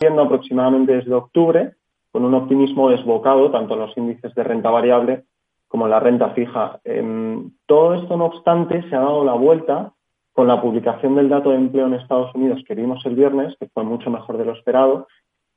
viendo 0.00 0.22
aproximadamente 0.22 0.94
desde 0.94 1.12
octubre 1.12 1.74
con 2.10 2.24
un 2.24 2.32
optimismo 2.32 2.88
desbocado 2.88 3.50
tanto 3.50 3.74
en 3.74 3.80
los 3.80 3.96
índices 3.98 4.34
de 4.34 4.42
renta 4.42 4.70
variable 4.70 5.24
como 5.68 5.84
en 5.84 5.90
la 5.90 6.00
renta 6.00 6.30
fija. 6.30 6.80
Em, 6.84 7.50
todo 7.66 7.94
esto, 7.94 8.16
no 8.16 8.24
obstante, 8.24 8.82
se 8.88 8.96
ha 8.96 9.00
dado 9.00 9.24
la 9.24 9.34
vuelta 9.34 9.92
con 10.32 10.48
la 10.48 10.60
publicación 10.60 11.14
del 11.14 11.28
dato 11.28 11.50
de 11.50 11.56
empleo 11.56 11.86
en 11.86 11.94
Estados 11.94 12.34
Unidos 12.34 12.62
que 12.66 12.74
vimos 12.74 13.04
el 13.04 13.14
viernes, 13.14 13.54
que 13.60 13.68
fue 13.68 13.84
mucho 13.84 14.10
mejor 14.10 14.38
de 14.38 14.46
lo 14.46 14.52
esperado, 14.52 15.06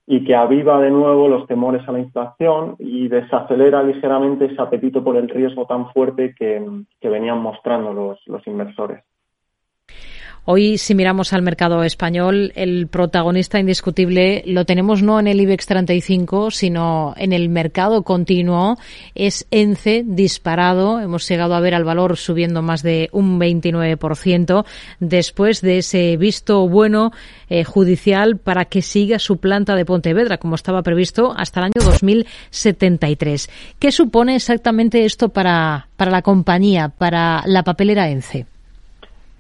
y 0.06 0.26
que 0.26 0.36
aviva 0.36 0.82
de 0.82 0.92
nuevo 0.92 1.30
los 1.30 1.48
temores 1.48 1.88
a 1.88 1.94
la 1.94 2.00
inflación 2.00 2.76
y 2.80 3.08
desacelera 3.08 3.82
ligeramente 3.82 4.46
ese 4.46 4.62
apetito 4.62 5.04
por 5.04 5.16
el 5.16 5.30
riesgo 5.30 5.66
tan 5.66 5.90
fuerte 5.94 6.36
que, 6.38 6.62
venían 7.02 7.42
mostrando 7.42 7.94
los, 7.94 8.20
los 8.28 8.46
inversores. 8.46 9.04
Hoy, 10.46 10.78
si 10.78 10.94
miramos 10.94 11.32
al 11.32 11.42
mercado 11.42 11.84
español, 11.84 12.52
el 12.56 12.88
protagonista 12.88 13.62
indiscutible 13.62 14.44
lo 14.46 14.66
tenemos 14.66 15.02
no 15.02 15.18
en 15.18 15.28
el 15.28 15.40
IBEX 15.40 15.68
35, 15.68 16.52
sino 16.52 17.14
en 17.16 17.32
el 17.32 17.48
mercado 17.48 18.04
continuo. 18.04 18.78
Es 19.16 19.48
ENCE 19.52 20.04
disparado. 20.06 21.00
Hemos 21.00 21.26
llegado 21.30 21.56
a 21.56 21.62
ver 21.62 21.74
al 21.74 21.86
valor 21.86 22.18
subiendo 22.18 22.62
más 22.62 22.84
de 22.84 23.08
un 23.14 23.40
29% 23.40 24.66
después 25.00 25.62
de 25.62 25.78
ese 25.78 26.18
visto 26.18 26.68
bueno 26.68 27.12
eh, 27.48 27.64
judicial 27.64 28.38
para 28.38 28.66
que 28.66 28.82
siga 28.82 29.20
su 29.20 29.38
planta 29.38 29.76
de 29.76 29.86
Pontevedra, 29.86 30.40
como 30.40 30.56
estaba 30.56 30.84
previsto, 30.84 31.34
hasta 31.38 31.62
el 31.62 31.66
año 31.68 31.86
2073. 31.86 33.50
¿Qué 33.80 33.94
supone 33.94 34.36
exactamente 34.36 35.06
esto 35.06 35.30
para, 35.30 35.88
para 35.96 36.12
la 36.12 36.22
compañía, 36.22 36.90
para 36.90 37.44
la 37.46 37.64
papelera 37.64 38.10
ENCE? 38.10 38.46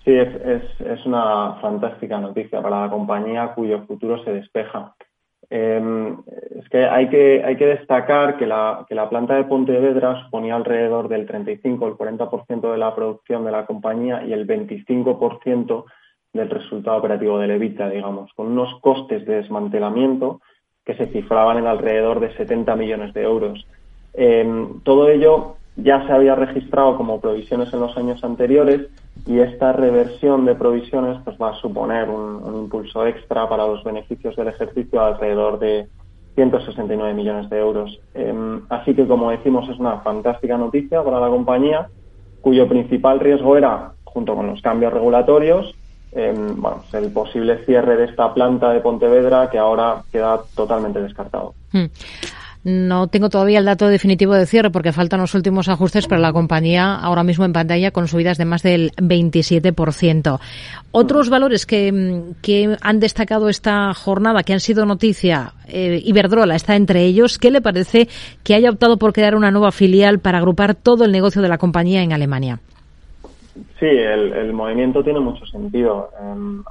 Sí, 0.03 0.11
es, 0.11 0.35
es, 0.35 0.81
es, 0.81 1.05
una 1.05 1.53
fantástica 1.61 2.19
noticia 2.19 2.61
para 2.61 2.81
la 2.81 2.89
compañía 2.89 3.53
cuyo 3.55 3.85
futuro 3.85 4.21
se 4.23 4.33
despeja. 4.33 4.93
Em, 5.49 6.17
es 6.59 6.67
que 6.69 6.85
hay, 6.85 7.09
que 7.09 7.43
hay 7.45 7.55
que 7.55 7.67
destacar 7.67 8.37
que 8.37 8.45
la, 8.45 8.85
que 8.89 8.95
la 8.95 9.07
planta 9.07 9.35
de 9.35 9.45
Pontevedra 9.45 10.21
suponía 10.23 10.55
alrededor 10.55 11.07
del 11.07 11.25
35, 11.25 11.87
el 11.87 11.93
40% 11.93 12.71
de 12.71 12.77
la 12.77 12.93
producción 12.93 13.45
de 13.45 13.51
la 13.51 13.65
compañía 13.65 14.23
y 14.25 14.33
el 14.33 14.45
25% 14.45 15.85
del 16.33 16.49
resultado 16.49 16.97
operativo 16.97 17.39
del 17.39 17.51
EBITDA, 17.51 17.89
digamos, 17.89 18.33
con 18.33 18.47
unos 18.47 18.79
costes 18.81 19.25
de 19.25 19.35
desmantelamiento 19.35 20.41
que 20.83 20.95
se 20.95 21.05
cifraban 21.07 21.59
en 21.59 21.67
alrededor 21.67 22.19
de 22.19 22.35
70 22.35 22.75
millones 22.75 23.13
de 23.13 23.21
euros. 23.23 23.65
Em, 24.13 24.81
todo 24.81 25.07
ello 25.07 25.55
ya 25.75 26.05
se 26.05 26.13
había 26.13 26.35
registrado 26.35 26.97
como 26.97 27.21
provisiones 27.21 27.73
en 27.73 27.79
los 27.79 27.95
años 27.97 28.23
anteriores 28.23 28.89
y 29.25 29.39
esta 29.39 29.71
reversión 29.71 30.45
de 30.45 30.55
provisiones 30.55 31.17
pues 31.23 31.37
va 31.41 31.51
a 31.51 31.61
suponer 31.61 32.09
un, 32.09 32.63
impulso 32.63 33.05
extra 33.05 33.47
para 33.47 33.65
los 33.65 33.83
beneficios 33.83 34.35
del 34.35 34.49
ejercicio 34.49 35.01
alrededor 35.01 35.59
de 35.59 35.87
169 36.35 37.13
millones 37.13 37.49
de 37.49 37.59
euros. 37.59 37.99
Em, 38.13 38.61
así 38.69 38.93
que, 38.95 39.07
como 39.07 39.31
decimos, 39.31 39.69
es 39.69 39.77
una 39.79 39.99
fantástica 39.99 40.57
noticia 40.57 41.03
para 41.03 41.19
la 41.19 41.27
compañía, 41.27 41.87
cuyo 42.41 42.67
principal 42.67 43.19
riesgo 43.19 43.55
era, 43.55 43.93
junto 44.03 44.35
con 44.35 44.47
los 44.47 44.61
cambios 44.61 44.91
regulatorios, 44.91 45.73
em, 46.11 46.59
bueno, 46.59 46.83
el 46.93 47.11
posible 47.11 47.63
cierre 47.65 47.95
de 47.95 48.05
esta 48.05 48.33
planta 48.33 48.71
de 48.71 48.81
Pontevedra 48.81 49.49
que 49.49 49.57
ahora 49.57 50.03
queda 50.11 50.41
totalmente 50.55 51.01
descartado. 51.01 51.53
Hmm. 51.71 51.85
No 52.63 53.07
tengo 53.07 53.29
todavía 53.29 53.59
el 53.59 53.65
dato 53.65 53.87
definitivo 53.87 54.33
de 54.33 54.45
cierre 54.45 54.69
porque 54.69 54.93
faltan 54.93 55.19
los 55.19 55.35
últimos 55.35 55.67
ajustes, 55.67 56.07
pero 56.07 56.21
la 56.21 56.31
compañía 56.31 56.95
ahora 56.95 57.23
mismo 57.23 57.43
en 57.43 57.51
pantalla 57.51 57.91
con 57.91 58.07
subidas 58.07 58.37
de 58.37 58.45
más 58.45 58.63
del 58.63 58.91
27%. 58.91 60.39
Otros 60.91 61.29
valores 61.29 61.65
que, 61.65 62.77
han 62.81 62.99
destacado 62.99 63.49
esta 63.49 63.93
jornada, 63.93 64.43
que 64.43 64.53
han 64.53 64.61
sido 64.61 64.85
noticia, 64.85 65.51
eh, 65.67 66.01
Iberdrola 66.05 66.55
está 66.55 66.75
entre 66.77 67.03
ellos. 67.03 67.37
¿Qué 67.37 67.51
le 67.51 67.59
parece 67.59 68.07
que 68.43 68.55
haya 68.55 68.69
optado 68.69 68.97
por 68.97 69.11
crear 69.11 69.35
una 69.35 69.51
nueva 69.51 69.71
filial 69.71 70.19
para 70.19 70.37
agrupar 70.37 70.73
todo 70.73 71.03
el 71.03 71.11
negocio 71.11 71.41
de 71.41 71.49
la 71.49 71.57
compañía 71.57 72.01
en 72.01 72.13
Alemania? 72.13 72.59
Sí, 73.79 73.85
el, 73.85 74.53
movimiento 74.53 75.03
tiene 75.03 75.19
mucho 75.19 75.45
sentido. 75.45 76.09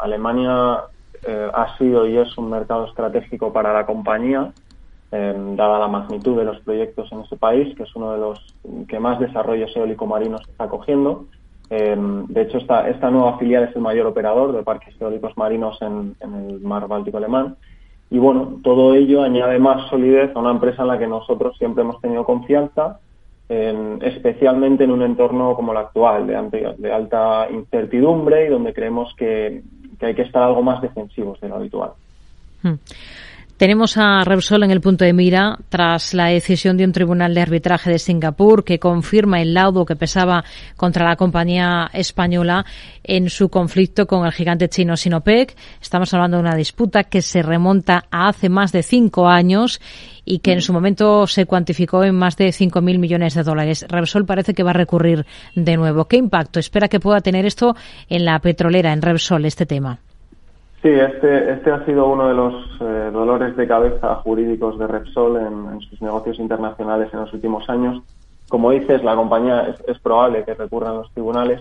Alemania 0.00 0.84
eh, 1.26 1.48
ha 1.52 1.76
sido 1.76 2.06
y 2.08 2.16
es 2.16 2.36
un 2.38 2.50
mercado 2.50 2.86
estratégico 2.86 3.52
para 3.52 3.72
la 3.72 3.86
compañía 3.86 4.52
Em, 5.14 5.56
dada 5.56 5.78
la 5.78 5.88
magnitud 5.88 6.38
de 6.38 6.44
los 6.44 6.58
proyectos 6.60 7.12
en 7.12 7.20
ese 7.20 7.36
país, 7.36 7.76
que 7.76 7.82
es 7.82 7.94
uno 7.94 8.12
de 8.12 8.18
los 8.18 8.54
que 8.88 8.98
más 8.98 9.20
desarrollos 9.20 9.76
eólico-marinos 9.76 10.40
está 10.48 10.68
cogiendo. 10.68 11.26
Em, 11.68 12.26
de 12.28 12.40
hecho, 12.40 12.56
esta, 12.56 13.10
nueva 13.10 13.36
filial 13.36 13.64
es 13.64 13.76
el 13.76 13.82
mayor 13.82 14.06
operador 14.06 14.52
de 14.52 14.62
parques 14.62 14.98
eólicos 14.98 15.36
marinos 15.36 15.76
en, 15.82 16.16
el 16.22 16.60
mar 16.60 16.88
Báltico 16.88 17.18
alemán. 17.18 17.56
Y 18.10 18.18
bueno, 18.18 18.60
todo 18.62 18.94
ello 18.94 19.22
añade 19.22 19.58
más 19.58 19.86
solidez 19.90 20.34
a 20.34 20.38
una 20.38 20.50
empresa 20.50 20.80
en 20.80 20.88
la 20.88 20.98
que 20.98 21.06
nosotros 21.06 21.58
siempre 21.58 21.82
hemos 21.82 22.00
tenido 22.00 22.24
confianza, 22.24 22.98
especialmente 23.48 24.84
en 24.84 24.92
un 24.92 25.02
entorno 25.02 25.54
como 25.54 25.72
el 25.72 25.78
actual, 25.78 26.26
de, 26.26 26.74
de 26.78 26.90
alta 26.92 27.48
incertidumbre 27.50 28.46
y 28.46 28.48
donde 28.48 28.72
creemos 28.72 29.14
que, 29.14 29.62
hay 30.00 30.14
que 30.14 30.22
estar 30.22 30.42
algo 30.42 30.62
más 30.62 30.80
defensivos 30.80 31.38
de 31.40 31.48
lo 31.50 31.56
habitual. 31.56 31.92
Tenemos 33.56 33.96
a 33.96 34.24
Repsol 34.24 34.64
en 34.64 34.72
el 34.72 34.80
punto 34.80 35.04
de 35.04 35.12
mira 35.12 35.56
tras 35.68 36.14
la 36.14 36.26
decisión 36.26 36.76
de 36.76 36.84
un 36.84 36.92
tribunal 36.92 37.32
de 37.32 37.42
arbitraje 37.42 37.90
de 37.90 37.98
Singapur 37.98 38.64
que 38.64 38.80
confirma 38.80 39.40
el 39.40 39.54
laudo 39.54 39.84
que 39.84 39.94
pesaba 39.94 40.44
contra 40.76 41.08
la 41.08 41.14
compañía 41.14 41.88
española 41.92 42.64
en 43.04 43.30
su 43.30 43.50
conflicto 43.50 44.06
con 44.06 44.26
el 44.26 44.32
gigante 44.32 44.68
chino 44.68 44.96
Sinopec. 44.96 45.54
Estamos 45.80 46.12
hablando 46.12 46.38
de 46.38 46.42
una 46.42 46.56
disputa 46.56 47.04
que 47.04 47.22
se 47.22 47.42
remonta 47.42 48.04
a 48.10 48.28
hace 48.28 48.48
más 48.48 48.72
de 48.72 48.82
cinco 48.82 49.28
años 49.28 49.80
y 50.24 50.40
que 50.40 50.52
en 50.52 50.60
su 50.60 50.72
momento 50.72 51.26
se 51.28 51.46
cuantificó 51.46 52.02
en 52.02 52.16
más 52.16 52.36
de 52.36 52.48
5.000 52.48 52.98
millones 52.98 53.34
de 53.34 53.42
dólares. 53.42 53.84
Repsol 53.88 54.26
parece 54.26 54.54
que 54.54 54.62
va 54.62 54.70
a 54.70 54.74
recurrir 54.74 55.26
de 55.54 55.76
nuevo. 55.76 56.06
¿Qué 56.06 56.16
impacto 56.16 56.58
espera 56.58 56.88
que 56.88 57.00
pueda 57.00 57.20
tener 57.20 57.46
esto 57.46 57.76
en 58.08 58.24
la 58.24 58.38
petrolera, 58.40 58.92
en 58.92 59.02
Repsol, 59.02 59.44
este 59.44 59.66
tema? 59.66 60.00
Sí, 60.82 60.88
este, 60.88 61.52
este 61.52 61.70
ha 61.70 61.84
sido 61.84 62.08
uno 62.08 62.26
de 62.26 62.34
los 62.34 62.54
eh, 62.80 63.10
dolores 63.12 63.56
de 63.56 63.68
cabeza 63.68 64.16
jurídicos 64.16 64.76
de 64.80 64.88
Repsol 64.88 65.36
en, 65.36 65.80
sus 65.80 66.02
negocios 66.02 66.40
internacionales 66.40 67.08
en 67.12 67.20
los 67.20 67.32
últimos 67.32 67.68
años. 67.70 68.02
Como 68.48 68.72
dices, 68.72 69.04
la 69.04 69.14
compañía 69.14 69.76
es, 69.86 69.98
probable 70.00 70.44
que 70.44 70.54
recurra 70.54 70.90
a 70.90 70.94
los 70.94 71.12
tribunales 71.12 71.60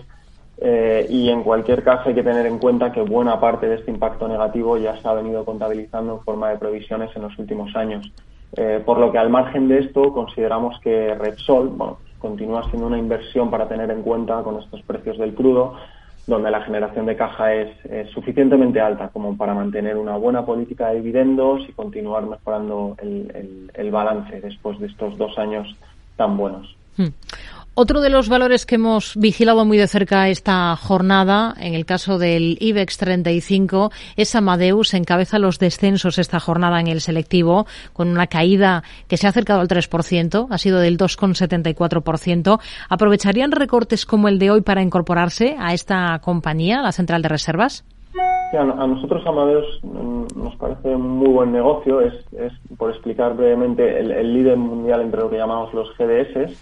eh, 0.58 1.06
y 1.08 1.28
en 1.28 1.44
cualquier 1.44 1.84
caso 1.84 2.08
hay 2.08 2.16
que 2.16 2.24
tener 2.24 2.46
en 2.46 2.58
cuenta 2.58 2.90
que 2.90 3.00
buena 3.02 3.38
parte 3.38 3.68
de 3.68 3.76
este 3.76 3.92
impacto 3.92 4.26
negativo 4.26 4.76
ya 4.76 5.00
se 5.00 5.06
ha 5.06 5.12
venido 5.12 5.44
contabilizando 5.44 6.14
en 6.14 6.20
forma 6.22 6.48
de 6.50 6.58
provisiones 6.58 7.14
en 7.14 7.22
los 7.22 7.38
últimos 7.38 7.76
años. 7.76 8.12
Eh, 8.56 8.82
por 8.84 8.98
lo 8.98 9.12
que 9.12 9.18
al 9.18 9.30
margen 9.30 9.68
de 9.68 9.78
esto 9.78 10.12
consideramos 10.12 10.80
que 10.80 11.14
Repsol 11.14 11.70
continúa 12.18 12.68
siendo 12.70 12.88
una 12.88 12.98
inversión 12.98 13.52
para 13.52 13.68
tener 13.68 13.88
en 13.92 14.02
cuenta 14.02 14.42
con 14.42 14.60
estos 14.60 14.82
precios 14.82 15.16
del 15.16 15.32
crudo 15.32 15.76
donde 16.26 16.50
la 16.50 16.62
generación 16.62 17.06
de 17.06 17.16
caja 17.16 17.54
es, 17.54 17.70
suficientemente 18.12 18.80
alta 18.80 19.08
como 19.08 19.36
para 19.36 19.54
mantener 19.54 19.96
una 19.96 20.16
buena 20.16 20.44
política 20.44 20.88
de 20.88 20.96
dividendos 20.96 21.62
y 21.68 21.72
continuar 21.72 22.24
mejorando 22.26 22.96
el, 23.00 23.90
balance 23.90 24.40
después 24.40 24.78
de 24.78 24.86
estos 24.86 25.18
dos 25.18 25.36
años 25.38 25.68
tan 26.16 26.36
buenos. 26.36 26.76
Hmm. 26.96 27.08
Otro 27.74 28.02
de 28.02 28.10
los 28.10 28.28
valores 28.28 28.66
que 28.66 28.74
hemos 28.74 29.16
vigilado 29.16 29.64
muy 29.64 29.78
de 29.78 29.86
cerca 29.86 30.28
esta 30.28 30.76
jornada, 30.76 31.54
en 31.58 31.72
el 31.72 31.86
caso 31.86 32.18
del 32.18 32.58
IBEX 32.60 32.98
35, 32.98 33.90
es 34.14 34.34
Amadeus. 34.34 34.92
Encabeza 34.92 35.38
los 35.38 35.58
descensos 35.58 36.18
esta 36.18 36.38
jornada 36.38 36.80
en 36.80 36.88
el 36.88 37.00
selectivo, 37.00 37.64
con 37.94 38.08
una 38.08 38.26
caída 38.26 38.82
que 39.08 39.16
se 39.16 39.26
ha 39.26 39.30
acercado 39.30 39.60
al 39.60 39.68
3%, 39.68 40.48
ha 40.50 40.58
sido 40.58 40.80
del 40.80 40.98
2,74%. 40.98 42.60
¿Aprovecharían 42.90 43.52
recortes 43.52 44.04
como 44.04 44.28
el 44.28 44.38
de 44.38 44.50
hoy 44.50 44.60
para 44.60 44.82
incorporarse 44.82 45.56
a 45.58 45.72
esta 45.72 46.18
compañía, 46.18 46.82
la 46.82 46.92
central 46.92 47.22
de 47.22 47.30
reservas? 47.30 47.86
a 48.52 48.86
nosotros 48.86 49.26
Amadeus 49.26 49.80
mm, 49.82 50.24
nos 50.36 50.54
parece 50.56 50.94
un 50.94 51.08
muy 51.08 51.30
buen 51.30 51.52
negocio. 51.52 52.02
Es, 52.02 52.12
por 52.76 52.90
explicar 52.90 53.34
brevemente, 53.34 53.98
el 53.98 54.34
líder 54.34 54.58
mundial 54.58 55.00
entre 55.00 55.22
lo 55.22 55.30
que 55.30 55.38
llamamos 55.38 55.72
los 55.72 55.88
GDS 55.96 56.52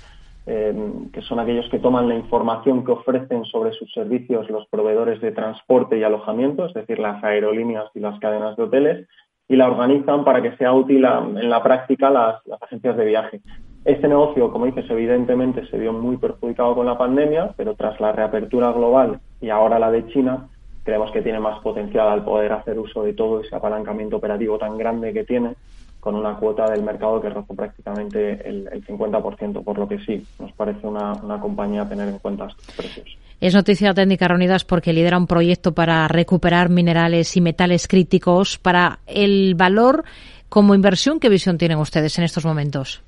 eh, 0.52 0.74
que 1.12 1.22
son 1.22 1.38
aquellos 1.38 1.68
que 1.70 1.78
toman 1.78 2.08
la 2.08 2.16
información 2.16 2.84
que 2.84 2.90
ofrecen 2.90 3.44
sobre 3.44 3.72
sus 3.72 3.92
servicios 3.92 4.50
los 4.50 4.66
proveedores 4.66 5.20
de 5.20 5.30
transporte 5.30 5.96
y 5.96 6.02
alojamiento, 6.02 6.66
es 6.66 6.74
decir, 6.74 6.98
las 6.98 7.22
aerolíneas 7.22 7.84
y 7.94 8.00
las 8.00 8.18
cadenas 8.18 8.56
de 8.56 8.64
hoteles, 8.64 9.08
y 9.46 9.54
la 9.54 9.68
organizan 9.68 10.24
para 10.24 10.42
que 10.42 10.56
sea 10.56 10.72
útil 10.72 11.04
en 11.04 11.48
la 11.48 11.62
práctica 11.62 12.10
las, 12.10 12.44
las 12.46 12.60
agencias 12.64 12.96
de 12.96 13.04
viaje. 13.04 13.40
Este 13.84 14.08
negocio, 14.08 14.50
como 14.50 14.66
dices, 14.66 14.90
evidentemente 14.90 15.64
se 15.68 15.78
vio 15.78 15.92
muy 15.92 16.16
perjudicado 16.16 16.74
con 16.74 16.86
la 16.86 16.98
pandemia, 16.98 17.54
pero 17.56 17.76
tras 17.76 18.00
la 18.00 18.10
reapertura 18.10 18.72
global 18.72 19.20
y 19.40 19.50
ahora 19.50 19.78
la 19.78 19.92
de 19.92 20.08
China, 20.08 20.48
creemos 20.82 21.12
que 21.12 21.22
tiene 21.22 21.38
más 21.38 21.60
potencial 21.60 22.08
al 22.08 22.24
poder 22.24 22.52
hacer 22.54 22.76
uso 22.76 23.04
de 23.04 23.12
todo 23.12 23.40
ese 23.40 23.54
apalancamiento 23.54 24.16
operativo 24.16 24.58
tan 24.58 24.76
grande 24.76 25.12
que 25.12 25.22
tiene 25.22 25.54
con 26.00 26.14
una 26.14 26.34
cuota 26.36 26.70
del 26.70 26.82
mercado 26.82 27.20
que 27.20 27.28
rozó 27.28 27.54
prácticamente 27.54 28.48
el, 28.48 28.68
50%, 28.86 29.62
por 29.62 29.78
lo 29.78 29.86
que 29.86 29.98
sí, 29.98 30.26
nos 30.38 30.50
parece 30.52 30.86
una, 30.86 31.12
compañía 31.40 31.82
a 31.82 31.88
tener 31.88 32.08
en 32.08 32.18
cuenta 32.18 32.46
estos 32.46 32.74
precios. 32.74 33.18
Es 33.40 33.54
noticia 33.54 33.94
técnica 33.94 34.28
reunidas 34.28 34.64
porque 34.64 34.92
lidera 34.92 35.18
un 35.18 35.26
proyecto 35.26 35.72
para 35.72 36.08
recuperar 36.08 36.70
minerales 36.70 37.36
y 37.36 37.40
metales 37.40 37.86
críticos 37.86 38.58
para 38.58 38.98
el 39.06 39.54
valor 39.54 40.04
como 40.48 40.74
inversión. 40.74 41.20
¿Qué 41.20 41.28
visión 41.28 41.56
tienen 41.56 41.78
ustedes 41.78 42.18
en 42.18 42.24
estos 42.24 42.44
momentos? 42.44 43.02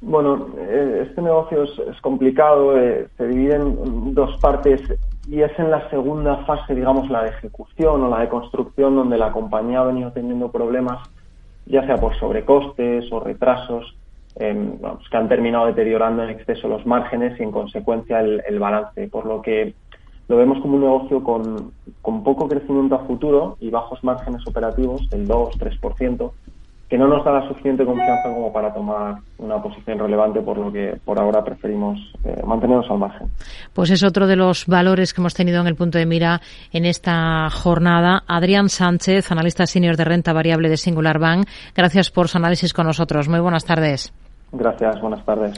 Bueno, 0.00 0.48
eh, 0.58 1.06
este 1.08 1.22
negocio 1.22 1.64
es, 1.64 2.00
complicado, 2.02 2.78
eh, 2.78 3.08
se 3.16 3.26
divide 3.26 3.56
en 3.56 4.14
dos 4.14 4.38
partes 4.40 4.80
y 5.28 5.40
es 5.40 5.58
en 5.58 5.70
la 5.70 5.88
segunda 5.90 6.44
fase, 6.44 6.74
digamos, 6.74 7.10
la 7.10 7.24
de 7.24 7.30
ejecución 7.30 8.02
o 8.02 8.08
la 8.08 8.20
de 8.20 8.28
construcción, 8.28 8.94
donde 8.94 9.18
la 9.18 9.32
compañía 9.32 9.80
ha 9.80 9.84
venido 9.84 10.12
teniendo 10.12 10.50
problemas 10.52 11.08
ya 11.66 11.84
sea 11.86 11.96
por 11.96 12.18
sobrecostes 12.18 13.10
o 13.12 13.20
retrasos, 13.20 13.96
em, 14.36 14.78
que 15.10 15.16
han 15.16 15.28
terminado 15.28 15.66
deteriorando 15.66 16.22
en 16.22 16.30
exceso 16.30 16.68
los 16.68 16.86
márgenes 16.86 17.38
y 17.38 17.42
en 17.42 17.50
consecuencia 17.50 18.20
el, 18.20 18.58
balance, 18.58 19.08
por 19.08 19.26
lo 19.26 19.42
que 19.42 19.74
lo 20.28 20.36
vemos 20.36 20.58
como 20.60 20.74
un 20.76 20.82
negocio 20.82 21.22
con, 21.22 21.72
con, 22.02 22.24
poco 22.24 22.48
crecimiento 22.48 22.96
a 22.96 23.06
futuro 23.06 23.56
y 23.60 23.70
bajos 23.70 24.02
márgenes 24.02 24.46
operativos 24.46 25.08
del 25.10 25.28
2-3%, 25.28 26.32
que 26.88 26.96
no 26.96 27.08
nos 27.08 27.24
da 27.24 27.32
la 27.32 27.48
suficiente 27.48 27.84
confianza 27.84 28.32
como 28.32 28.52
para 28.52 28.72
tomar 28.72 29.16
una 29.38 29.60
posición 29.60 29.98
relevante, 29.98 30.40
por 30.40 30.56
lo 30.58 30.72
que 30.72 30.98
por 31.04 31.18
ahora 31.18 31.42
preferimos 31.42 31.98
eh, 32.24 32.42
mantenernos 32.46 32.88
al 32.90 32.98
margen. 32.98 33.28
Pues 33.74 33.90
es 33.90 34.04
otro 34.04 34.26
de 34.26 34.36
los 34.36 34.66
valores 34.66 35.12
que 35.12 35.20
hemos 35.20 35.34
tenido 35.34 35.60
en 35.60 35.66
el 35.66 35.74
punto 35.74 35.98
de 35.98 36.06
mira 36.06 36.40
en 36.72 36.84
esta 36.84 37.50
jornada. 37.50 38.22
Adrián 38.26 38.68
Sánchez, 38.68 39.30
analista 39.32 39.66
senior 39.66 39.96
de 39.96 40.04
renta 40.04 40.32
variable 40.32 40.68
de 40.68 40.76
Singular 40.76 41.18
Bank, 41.18 41.46
gracias 41.74 42.10
por 42.10 42.28
su 42.28 42.38
análisis 42.38 42.72
con 42.72 42.86
nosotros. 42.86 43.28
Muy 43.28 43.40
buenas 43.40 43.64
tardes. 43.64 44.12
Gracias, 44.52 45.00
buenas 45.00 45.24
tardes. 45.24 45.54